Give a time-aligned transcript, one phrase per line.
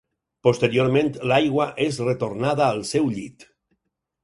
[0.45, 3.49] Posteriorment l'aigua és retornada al seu llit.